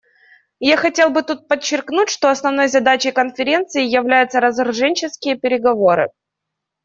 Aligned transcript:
Я 0.67 0.77
хотел 0.77 1.11
бы 1.11 1.21
тут 1.21 1.47
подчеркнуть, 1.47 2.09
что 2.09 2.31
основной 2.31 2.69
задачей 2.69 3.11
Конференции 3.11 3.83
являются 3.85 4.39
разоруженческие 4.39 5.35
переговоры. 5.37 6.09